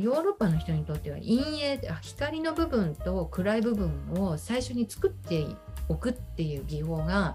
[0.00, 1.42] ヨーロッパの人にとっては陰
[1.76, 5.46] 影あ光の部分と暗い部分を最初に作って
[5.88, 7.34] おくっていう技法が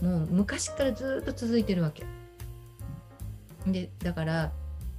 [0.00, 2.04] もう昔からずっと続いてるわけ。
[3.66, 4.52] でだから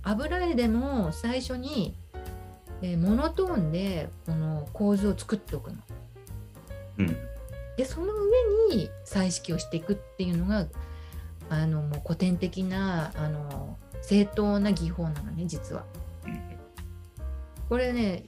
[0.03, 1.95] 油絵でも最初に、
[2.81, 5.77] えーモノトーンでこの構図を作っておくの。
[6.99, 7.17] うん。
[7.77, 10.67] でその上に彩色をしていくっていうのが
[11.49, 15.85] あのもう古典的なあの正当な技法なのね実は。
[17.69, 18.23] これね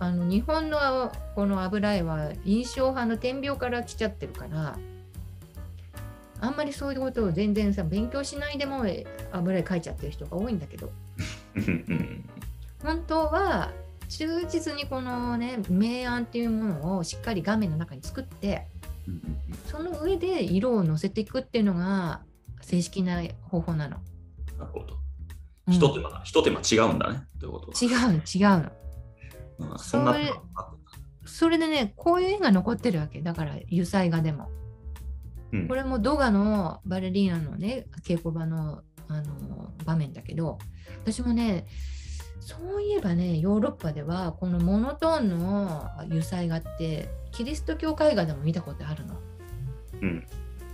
[0.00, 4.78] あの日本のこの油絵は印象派の点描から来ちゃってるから
[6.40, 8.84] あんまりそういうことを全然さ勉強しないでも
[9.32, 10.90] 油絵描いちゃってる人が多いんだけど。
[12.82, 13.72] 本当は
[14.08, 18.66] 忠実にこのね明暗っていうものをしっかり画面の中に作って
[19.66, 22.20] その上で色を乗せていくっていうのが
[22.60, 23.98] 正式な方法なの。
[24.58, 24.96] なるほど。
[25.68, 27.26] うん一手間が、一手間違うんだね。
[27.38, 29.72] ということ違うの違うの。
[29.72, 30.32] うんそんなそれ
[31.26, 34.48] それでねこういう絵が残ってるわけだから油彩画でも。
[35.52, 40.58] うんこれもドガのバレリーナのね稽古場のあの場面だけど
[41.04, 41.66] 私もね
[42.40, 49.16] そういえばねヨーロッパではこのモノトーンの油彩画ってキリスト教絵画でも見たことあるの。
[50.02, 50.26] うん。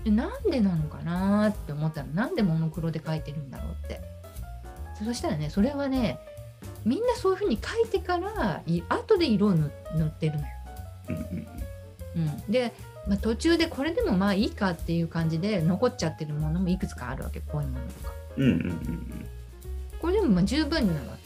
[0.05, 4.01] でなんでなのかなって思ったのなんでモノクロで描いてるんだろうって
[5.03, 6.19] そしたらねそれはね
[6.85, 10.47] みんなそういう風に描いてからい後で色を塗塗ってるのよ、
[12.17, 12.73] うんで、
[13.09, 18.15] まあ、途中でこれでもまあいいかっていう感じで残っちゃってるものもいくつかあるわけこういうものとか。
[18.37, 19.29] うんうんうん
[20.05, 21.17] これでもまあ十分になるわ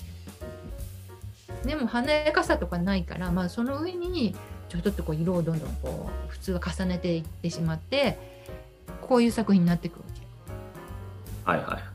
[1.64, 4.36] けでも華やかさとかないから、まあ、その上に
[4.68, 8.16] ちょっとこう色をどんどんこう普通は重ねていってしまって
[9.02, 10.28] こういう作品になっていくわけ
[11.50, 11.87] はいはい。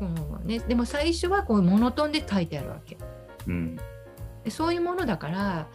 [0.00, 0.46] うん。
[0.46, 2.96] ね、でも最初はこうモノトーンで書いてあるわけ。
[3.46, 3.76] うん。
[4.44, 5.66] でそういうものだから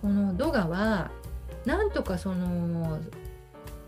[0.00, 1.10] このドガは
[1.64, 3.00] なんとかその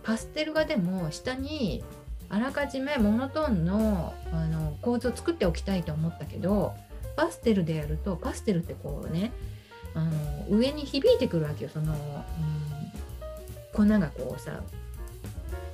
[0.03, 1.85] パステル画でも下に
[2.29, 6.75] あらかじめモノトーンのあの構図を作っておきたいと思ったけど
[7.15, 9.33] パステルでやるとパステルってこうね
[9.95, 10.11] あの
[10.49, 11.71] 上に響いてくるわけよ。
[11.73, 12.01] その、うん、
[13.73, 14.63] 粉がこうさ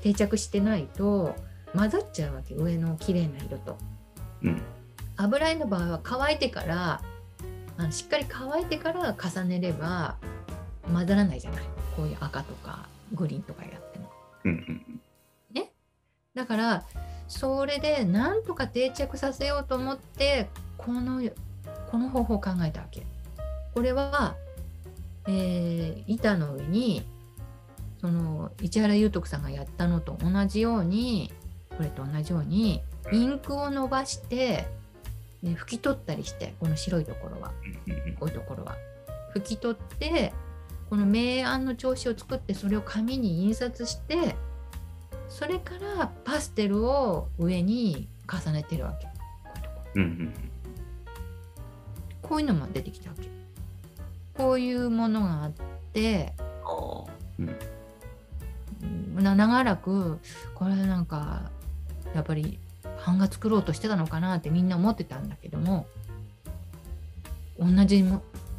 [0.02, 1.34] 定着してないと
[1.74, 2.54] 混ざっちゃうわけ。
[2.54, 3.78] 上の綺麗な色と。
[4.42, 4.62] うん。
[5.16, 7.02] 油絵の場合は乾いてから
[7.76, 10.16] あのしっかり乾いてから重ねれば
[10.92, 11.62] 混ざらないじゃない。
[11.96, 14.10] こういう赤とかグリーンとかやっても。
[14.44, 15.00] うんうん
[16.34, 16.84] だから
[17.26, 21.20] それでなんとか定着させようと思ってこの
[21.90, 23.02] この方法を考えたわけ。
[23.74, 24.36] これは、
[25.26, 27.02] えー板の上に
[28.00, 31.32] その市原裕徳さんがやったのと同じように
[31.76, 32.82] これと同じように
[33.12, 34.66] インクを伸ばして、
[35.42, 37.48] ね、拭き取ったりしてこの白いところは。
[38.18, 38.76] こういうところは。
[39.34, 40.32] 拭き取って
[40.88, 44.36] この明暗の調子を作ってそれを紙に印刷して
[45.28, 49.06] それからパステルを上に重ねてるわけ。
[49.06, 49.12] こ
[49.54, 50.34] ういうとこうんうん。
[52.22, 53.28] こういうのも出てきたわけ。
[54.36, 55.52] こういうものがあっ
[55.92, 56.32] て
[59.20, 60.18] 長らく
[60.54, 61.50] これなんか
[62.14, 62.58] やっぱり
[63.08, 65.86] 版画作ろうとしてたのかなってみんな思ってたんだけども
[67.58, 68.04] 同じ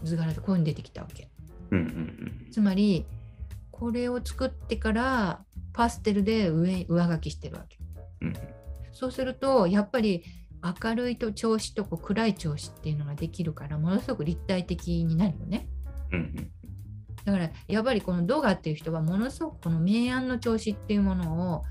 [0.03, 1.29] 図柄でこういうの出てきたわけ
[2.51, 3.05] つまり
[3.69, 7.77] これを作ってからパステルで上上書きしてるわけ
[8.91, 10.23] そうするとやっぱり
[10.83, 15.69] 明るいと調子とこう暗い調子っていうのができるからものすごく立体的になるよね
[16.11, 16.51] うん
[17.23, 21.63] だからやっぱりこのドガっていう人はものすごくこの明暗の調子っていうものを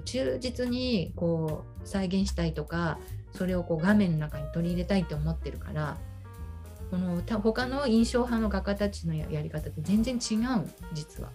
[0.00, 2.98] 忠実にこう再現したいとか
[3.32, 5.96] それをこう画面の中に取り入れたいと思ってるから
[6.90, 11.30] このた他の印象派の画家たちのややり方って全然違う実は。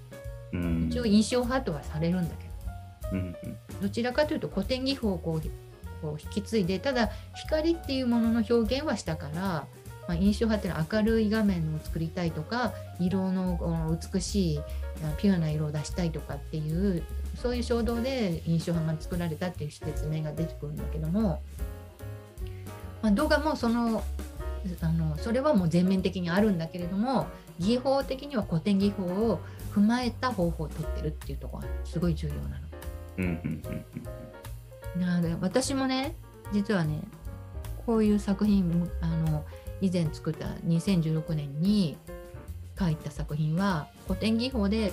[0.54, 0.88] うん。
[0.90, 2.54] 一応印象派とはされるんだけど。
[3.12, 3.82] うんうん。
[3.82, 5.42] どちらかというと古典技法をこう
[6.02, 9.68] こう引き継いでただ光っていうものの表現はしたから、
[10.10, 14.64] まあ、印象派っていうのは明るい画面を作りたいとか色の美しいあ
[15.18, 17.04] ピュアな色を出したいとかっていう
[17.40, 21.44] そういう衝動で印象派が作られたっていう説明が出てくるんだけども、
[23.04, 24.04] まあ、動画もその
[24.82, 27.28] あのそれはもう全面的にあるんだけれども
[27.60, 29.40] 技法的には古典技法を
[29.76, 32.46] 踏まえた方法を取ってるっていうところがすごい重要なの。
[33.20, 33.86] うんうんうん
[35.00, 36.16] なので私もね
[36.52, 37.00] 実はね
[37.86, 39.46] こういう作品あの
[39.82, 41.98] 以前作った2016年に
[42.78, 44.92] 書いた作品は古典技法で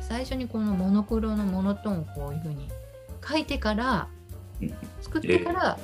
[0.00, 2.68] 最初にこのモノクロのモノトーンをこういうふうに
[3.26, 4.08] 書いてから
[4.60, 5.78] うん作ってから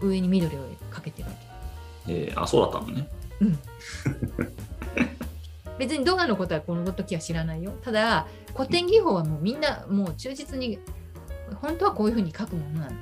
[0.00, 0.60] 上に緑を
[0.90, 1.34] かけてるわ
[2.06, 2.12] け。
[2.12, 3.08] えーあ、そうだったのね。
[3.40, 3.58] うん。
[5.78, 7.72] 別にドガのことはこの時は知らないよ。
[7.82, 10.78] ただ古典技法はもうみんなもう忠実に
[11.60, 12.96] 本当はこういうふうに書くものなの。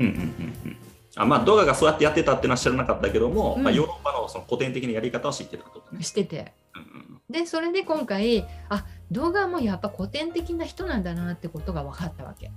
[0.00, 0.20] うんうんうん
[0.66, 0.76] うん
[1.16, 6.02] あまあ、ドガがそうやってやってたっていうのは知らなかったけども、うん、まあ、ヨーロッパのその古典的なやり方を知ってたことね。
[6.02, 6.52] してて。
[6.76, 12.52] うん、でそれで今回あ動画もやっぱ古典的な人なんだなってことが分かったわけ。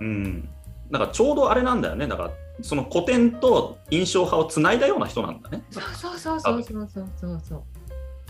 [0.00, 0.48] うん、
[0.90, 2.30] なんかちょうどあれなんだよねだから
[2.62, 5.62] その古典と印象派をつないだような人なんだね。
[5.70, 7.62] そうそうそうそうそうそうそう。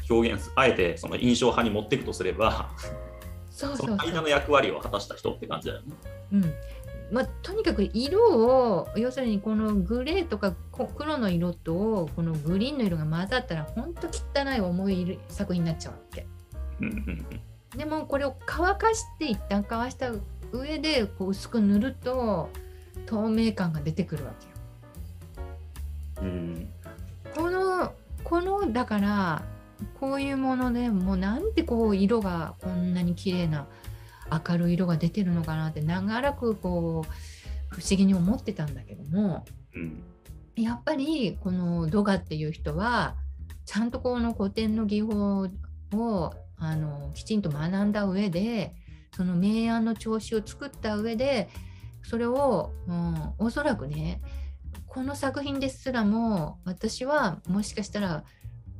[0.08, 2.70] 表現あえてその印象派に持っていくとすれば
[3.50, 5.94] そうそうそうその間の役割を果たした人って感じだよね。
[6.32, 6.54] うん
[7.10, 16.26] まあ、とにかく色を要するにこのグレーとかこ黒の色とこのグリーンの色が混ざったら本当汚い重い作品になっちゃうわけ。
[17.76, 20.10] でもこれを乾かして一旦乾した
[20.52, 22.50] 上でこう薄く塗ると
[23.06, 24.52] 透明感が出てくるわけよ。
[26.22, 26.28] うん。
[26.28, 26.68] うん
[27.36, 27.92] この
[28.24, 29.42] このだから
[30.00, 33.66] こういうものでもうなんでこう色がこんなに綺麗な
[34.30, 39.44] 明るい色が出てるのかなって長らくこう不思議に思ってたんだけども
[39.74, 40.02] うん。
[40.56, 43.16] やっぱりこのドガっていう人は
[43.66, 45.48] ちゃんとこの古典の技法
[45.92, 48.74] をあのきちんと学んだ上で
[49.14, 51.48] その明暗の調子を作った上で
[52.02, 54.22] それを、うん、おそらくね
[54.86, 58.24] この作品ですらも私はもしかしたら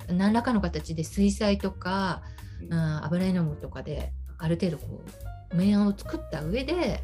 [0.09, 2.23] 何らかの形で水彩とか、
[2.71, 7.03] うん、油絵の具とかである程度こう明暗を作った上で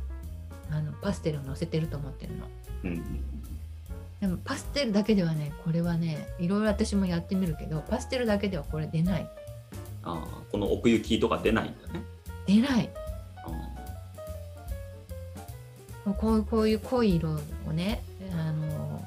[0.71, 2.47] あのパステルを載せてると思ってるの。
[2.85, 3.03] うん
[4.21, 9.29] でもパステルだけではねこれはねいろいろ私もやってみるけどパステルだけではこれ出ない。
[10.05, 12.05] ああこの奥行きとか出ないんだね。
[12.47, 12.89] 出ない。
[16.07, 17.31] あこうこういう濃い色
[17.69, 18.03] をね
[18.33, 19.05] あの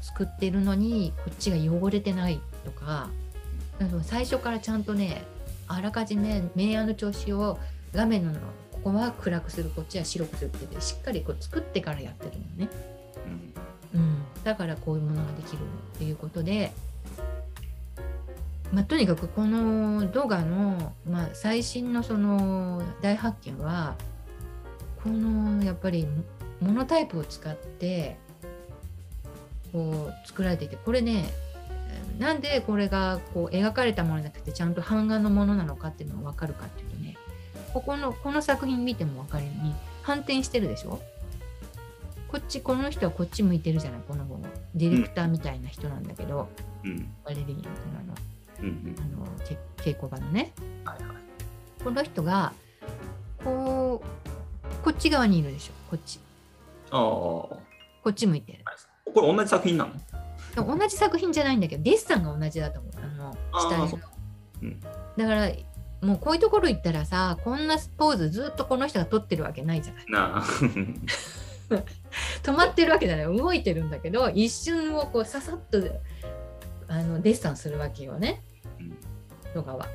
[0.00, 3.10] 作ってるのにこっちが汚れてないとか。
[4.04, 5.24] 最初からちゃんとね
[5.66, 7.58] あらかじめ明暗の調子を
[7.92, 8.32] 画面の
[8.84, 12.68] ここは暗くするこっちは白くするってしっかりこう作ってからやってるのね。
[13.94, 15.60] うんうん、だからこういうものができる
[15.94, 16.70] っていうことで、
[18.72, 23.96] まあ、とにかくこのドガの、まあ、最新のその大発見は
[25.02, 26.06] このやっぱり
[26.60, 28.18] モノタイプを使って
[29.72, 31.24] こう作られていてこれね
[32.18, 36.93] なんでこれがこう描かれたものじゃなくてちゃんと版画のものなのかっていうのが分かるかっていう
[37.74, 41.00] ここのこの作品見ても分かるように反転してるでしょ？
[42.28, 44.00] こっちこの人はこっち向いてるじゃない？
[44.06, 44.44] この子の。
[44.74, 46.48] ディレクターみたいな人なんだけど、
[46.84, 47.12] うん。
[47.24, 48.14] バレリーナの。
[48.60, 48.96] うんうん。
[48.98, 49.58] あのけ
[49.90, 50.52] 稽古場のね。
[50.84, 51.16] はいはい。
[51.82, 52.52] この人が
[53.42, 55.72] こうこっち側にいるでしょ？
[55.90, 56.20] こっち。
[56.90, 57.00] ああ。
[57.00, 57.58] こ
[58.10, 58.64] っち向いてる。
[59.12, 60.76] これ同じ作品なの？
[60.78, 62.92] 同じ作品じゃないんだけどデッサンが同じだと思う。
[63.02, 64.00] あの下絵そう
[64.62, 64.80] うん。
[64.80, 65.48] だから
[66.04, 70.04] もうこういうところ行ったらさこんなポーズずっとこの人が撮ってるわけないじゃない。
[70.08, 70.42] なあ。
[72.42, 73.36] 止まってるわけじゃない。
[73.36, 75.78] 動いてるんだけど一瞬をこうささっと
[76.88, 78.42] あのデッサンするわけよね。
[78.78, 78.96] うん。
[79.52, 79.88] とかは。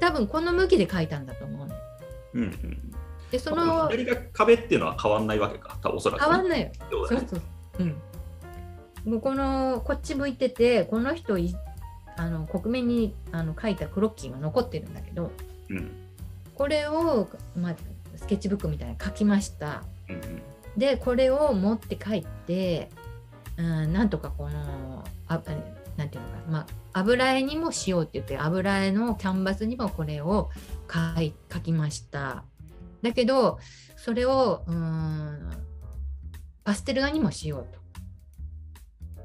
[0.00, 1.74] 多分この向きで描いたんだと思うね
[2.34, 2.92] うんうん。
[3.30, 5.78] でその左が壁っていうのは変わんないわけか。
[5.82, 6.20] 多分おそらく。
[6.20, 6.70] ね、変わんないよ。
[6.90, 7.42] そうそうそう。
[7.80, 7.96] うん。
[9.04, 11.54] もうこのこっち向いててこの人い
[12.18, 15.30] あの国面にあの書いたクロッキーが残ってるんだけど
[15.70, 15.90] うん。
[16.54, 17.76] これを、まあ、
[18.16, 19.84] スケッチブックみたいに書きました。
[20.08, 20.42] うんうん。
[20.76, 22.90] でこれを持って帰って、
[23.56, 25.42] うん、なんとかこのあ
[25.96, 26.66] なんていうのかな、まあ、
[27.00, 30.50] 油絵にもしようって言って油絵のキャンバスにもこれを
[30.92, 32.44] 書い書きました。
[33.02, 33.58] だけど
[33.96, 35.50] それをうん
[36.64, 37.77] パステル画にもしようと。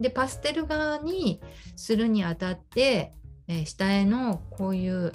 [0.04, 1.42] でパステル画に
[1.76, 3.14] するにあたって、
[3.48, 5.14] えー下絵のこういう、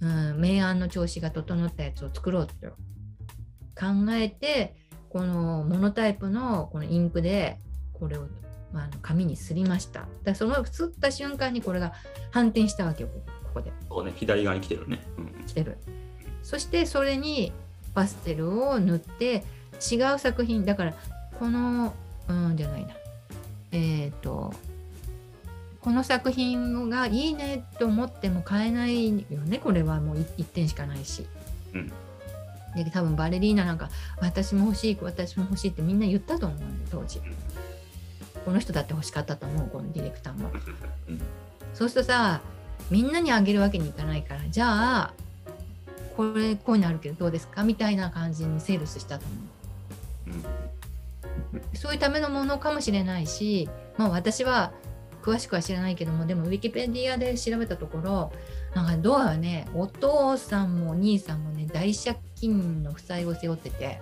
[0.00, 2.54] うん、明暗の調子が整ったやつを作ろうと
[3.74, 4.74] 考えて
[5.08, 7.56] このモノタイプのこのインクで
[7.92, 8.26] これを、
[8.72, 10.06] まあ、紙にすりました。
[10.24, 11.92] だそのすった瞬間にこれが
[12.30, 15.78] 反転したわけよここここでそうね左側に来てるね、うん来てる。
[16.42, 17.52] そしてそれに
[17.94, 19.44] パステルを塗って
[19.90, 20.94] 違う作品だから
[21.38, 21.94] この
[22.28, 22.94] うんじゃないな
[23.72, 24.52] えっ、と
[25.80, 31.26] この作品がいいねと思っても買えないよねこれはもう1点しかないし。
[31.74, 31.92] うん
[32.74, 33.88] で多分バレリーナなんか
[34.20, 37.20] 私も欲しい私も欲しいってみんな言ったと思うのよ当時。
[38.44, 40.50] この人だって欲しかったと思うこのディレクターも。
[41.08, 41.20] うん
[41.74, 42.40] そうするとさ
[42.90, 45.14] みんなにあげるわけにいかないからじゃあ
[46.16, 49.38] これこういうのあるけどどうですかみたいな感じにセールスしたと思う。
[51.52, 54.72] うんそういうためのものかもしれないし、まあ、私は
[55.22, 58.32] 詳しくは知らないけどもでもウィキペディアで調べたところ
[58.74, 64.00] なんかドアはねお父さんもお兄さんもね大借金の負債を背負ってて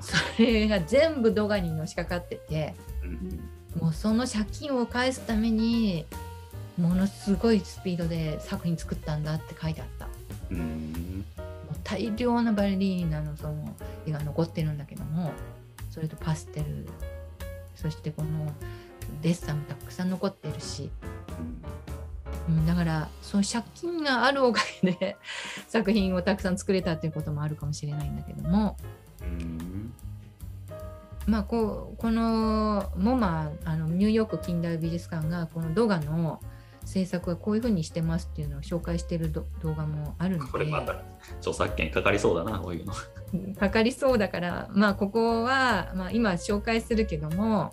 [0.00, 3.40] それが全部ドガにのしかかっててうん。
[3.80, 6.06] もうその借金を返すために
[6.78, 10.08] ものすごいスピードで作品作ったんだって書いてあった。
[10.50, 11.24] うん。
[11.36, 13.74] もう大量なバレリーナのその
[14.06, 15.32] 絵が残ってるんだけども
[15.94, 16.88] それとパステル。
[17.76, 18.52] そしてこの
[19.22, 20.90] デッサンもたくさん残ってるし、
[22.48, 25.16] うん、だからその借金があるおかげで
[25.68, 28.76] 作品をたくさん作れたっていうこともあるかもしれないんだけども。
[29.22, 29.92] うん。
[31.26, 36.40] まあこうこのモマあのニューヨーク近代美術館がこのドガの
[36.84, 40.52] 制作はこういうふうにしてますっていうのを紹介してるど動画もあるので。
[40.52, 41.02] これまた
[41.38, 42.92] 著作権かかりそうだな、こういうの。
[43.58, 47.72] かかりそうだからまあここは、まあ、今紹介するけども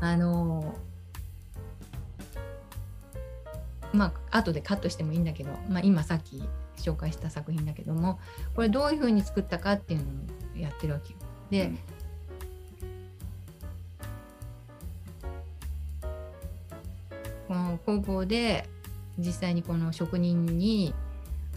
[0.00, 0.74] あの
[3.92, 6.42] まあ後でカットしてもいいんだけど、まあ、今さっき
[6.76, 8.18] 紹介した作品だけども
[8.56, 10.06] これどういうふうに作ったかっていうの
[10.56, 11.18] をやってるわけよ。
[11.50, 11.78] で、うん
[17.48, 18.68] この工房で
[19.18, 20.94] 実際にこの職人に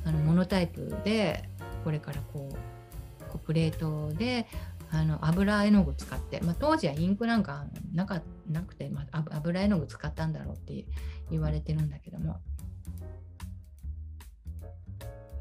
[0.06, 1.50] あのモノタイプで
[1.84, 4.48] これからこうこうプレートで
[4.90, 10.86] あの油絵の具使って、まあ、当時はインクなんかなかなくて、まあ、油絵の具使ったんだろうって
[11.30, 12.40] 言われてるんだけども。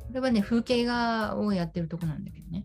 [0.08, 2.64] これはね風景画をやってるとこなんだけどね。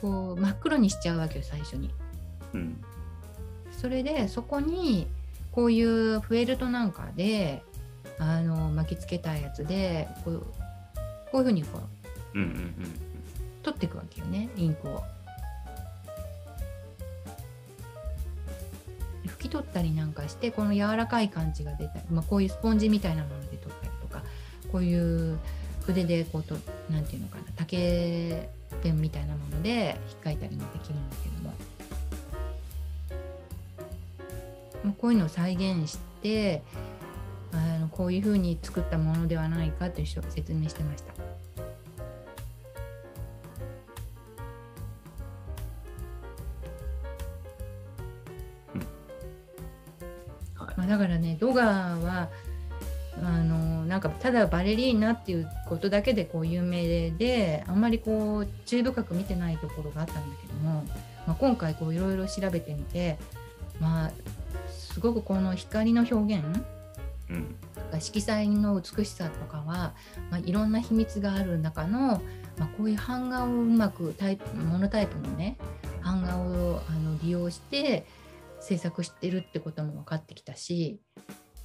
[0.00, 1.90] こう真っ黒にしちゃうわけよ最初に。
[2.54, 2.84] うん
[3.70, 5.06] それでそこに
[5.52, 7.62] こういうフェルトなんかで
[8.18, 10.46] あの巻きつけたやつでこう
[11.30, 11.80] こういうふうにこ
[12.34, 12.74] ううんうんうん
[13.62, 15.02] 取っていくわけよねインクを。
[19.26, 24.22] 拭き取ったりなんかしてこの柔らかい感じが出たり、まあ、こういうスポンジみたいなもので取ったりとか
[24.72, 25.38] こういう
[25.82, 26.56] 筆でこうと
[26.90, 28.48] なんていうのかな竹
[28.84, 31.54] ペンみたいなもので引っかいたりもできるんだけども。
[34.84, 36.62] まあこういうのを再現して
[37.52, 41.14] あのこういうふうに作ったものではないかという説明してました。
[50.62, 52.28] はいまあ、だからねドガーは
[53.22, 53.63] あの
[53.94, 60.84] なんかただバレリーナっていうことだけでこう有名であんまりこう注意深く見てないところがあったんだけども、
[61.28, 63.18] まあ、今回こういろいろ調べてみて、
[63.78, 64.10] まあ、
[64.68, 66.44] すごくこの光の表現
[67.30, 67.56] うん
[68.00, 69.94] 色彩の美しさとかは、
[70.28, 72.20] まあ、いろんな秘密がある中の、
[72.58, 75.56] まあ、こういう版画をうまくタイプモノタイプのね
[76.02, 78.04] 版画をあの利用して
[78.58, 80.98] 制作してるってことも分かってきたし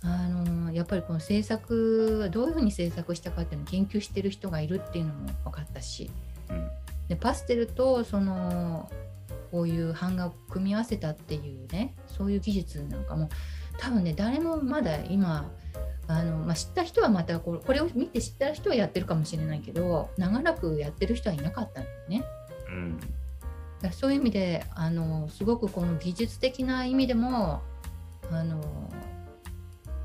[0.02, 6.10] あのやっぱりこの制作どういうふうに制作したかっていうのを研究してる人がいるっていうのも分かったし
[6.50, 6.70] うん
[7.10, 8.90] でパステルとその
[9.52, 13.30] こういう版画を組み合わせたっていうねそういう技術なんかも
[13.80, 15.50] 多分ね誰もまだ今
[16.08, 22.24] あの、まあ、知った人はまたこれこれを見て知った人はやってるかもしれないけど長らくやってる人はいなかったんだよね。
[22.68, 23.00] うん
[23.82, 27.62] だそういう意味であのすごくこの技術的な意味でも
[28.30, 28.62] あの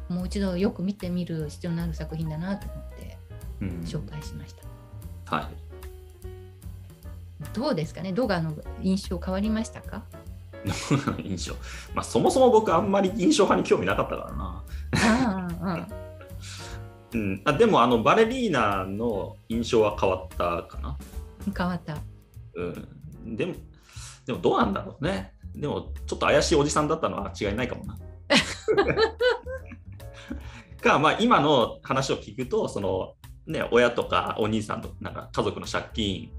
[0.09, 3.19] もう一度よく見てみる必要のある作品だなと思って
[3.61, 3.69] うん。
[3.85, 4.55] 紹介しまし
[5.27, 5.37] た。
[5.37, 5.47] はい。
[7.53, 8.13] どうですかね？
[8.13, 10.03] ドガの印象変わりましたか？
[11.23, 11.55] 印象
[11.95, 14.63] まあそもそも僕あんまり印象派に興味なかったからな。
[14.95, 15.87] ああ、
[17.13, 20.97] うん、 あでもあのバレリーナの印象は変わったかな、
[21.47, 21.97] うん、変わった。
[22.55, 22.63] う
[23.29, 23.55] ん、でも
[24.27, 25.35] でもどうなんだろうね。
[25.55, 27.97] でもちょっと怪しいおじさんだったのは違いないかもな
[30.85, 33.15] かまあ今の話を聞くとその
[33.47, 36.31] ね親とかお兄さんとなんか家族の借金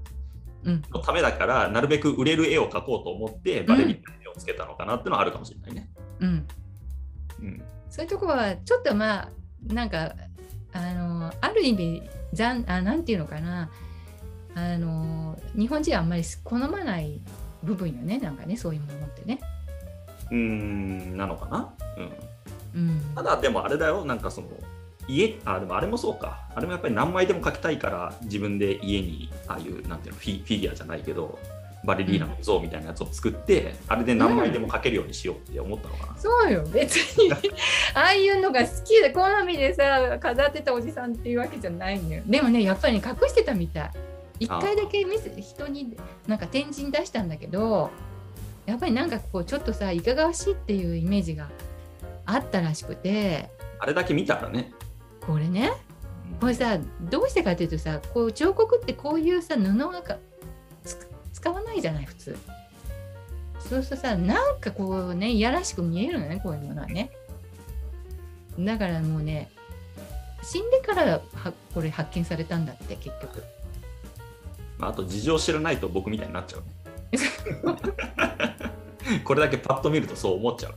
[0.64, 5.88] うん、のためだからなるべく売れる絵を描こうと思ってバレリーナの絵をつけたのかなっていうのはあるかもしれないね、
[6.18, 6.46] うん、
[7.40, 9.28] うん、そういうとこはちょっとまあ
[9.72, 10.16] なんか
[10.72, 13.70] あのある意味ざんあなんていうのかな。
[14.56, 17.20] あの日本人はあんまり好まない
[17.62, 19.38] 部分よねなんかねそういうものってね。
[20.30, 22.12] うーんなのかな、うん
[22.76, 24.48] うん、ただでもあれだよ、なんかその
[25.08, 26.46] 家、あ、でもあれもそうか。
[26.54, 31.38] あれもやっぱり何枚でも描きたいから自分で家にああいうなんていうのフィフィギュアじゃないけど
[31.84, 36.18] バレリーナの像みたいなやつを作って、あれで何枚でも描けるようにしようって思ったのかな。
[36.18, 36.64] そうよ。
[36.72, 37.32] 別に。
[37.94, 42.22] ああいうのが好きで好みでさ飾ってたおじさんっていうわけじゃないのよ。
[42.26, 43.90] でもねやっぱり、ね、隠してたみたい。
[44.40, 47.90] 一回だけ見せ人になんか展示に出したんだけど
[48.66, 51.48] やっぱりなんかこうちょっとさいかがわしいっていうイメージが
[52.26, 54.72] あったらしくてあれだけ見たらね。
[55.20, 55.72] これね
[56.40, 60.18] これさどうしてかっていうとさこう彫刻ってこういうさ布が
[61.32, 62.36] 使わないじゃない普通
[63.58, 67.10] そうするとさなんかこうねいやらしく見えるのねこういうものはね
[68.58, 69.50] だからもうね
[70.42, 73.42] 死んでからはこれ発見されたんだって結局
[74.78, 76.66] まあ、あと事情知らないと僕みたいになっちゃうね。
[79.24, 80.74] これだけパッと見るとそう思っちゃう。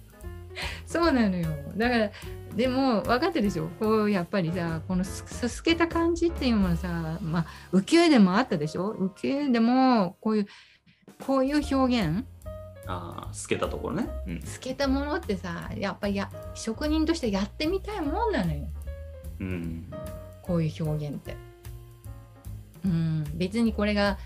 [0.89, 2.11] そうなのよだから
[2.55, 3.67] でも分かってるでしょ？
[3.79, 8.95] こうやっぱりさこのすすすけた感じっていうものさまあ浮世絵でもあったでしょ？
[8.95, 10.47] 浮世絵でもこういう
[11.23, 12.25] こういう表現？
[12.87, 14.09] ああ、透けたところね。
[14.25, 14.41] うん。
[14.41, 18.65] 透けたものってさやっぱりや職人としてやってみたいもんなのよ
[19.41, 19.93] うん。
[20.41, 21.37] こういう表現って。
[22.83, 24.17] うん別にこれが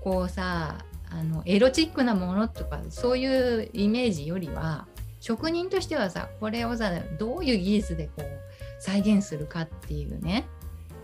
[0.00, 0.78] こうさ
[1.10, 4.86] あのエロチックなものとかそういうイメージよりは
[5.24, 8.26] 職人としてはさこれをさどういう技術でこう
[8.78, 10.44] 再現するかっていうね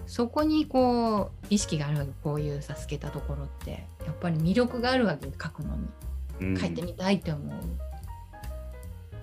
[0.06, 5.88] そこにこう意識があるわけこういうさ透けたところってやっぱり魅力があるわけよ描くのに
[6.40, 7.50] うん描いてみたいって思う、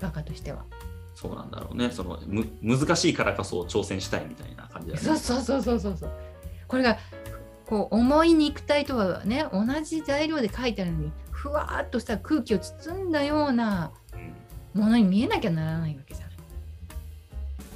[0.01, 0.65] 画家としては。
[1.13, 1.91] そうなんだろうね。
[1.91, 5.05] そのむ難しいからこそ挑戦したいみたいな感じだよね。
[5.07, 6.11] そうそうそうそうそうそう。
[6.67, 6.97] これが
[7.67, 14.06] こう重い肉体とはね同じ材料で描いてあるのにふわーっとした空気を包んだようなうん
[14.77, 16.37] ものに見えなきゃならないわけじゃない。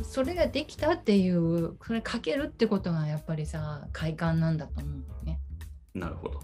[0.03, 5.39] それができたっていうそれ書けるってことがやっぱりさ快感なんだと思うんだよね。
[5.93, 6.41] なるほど。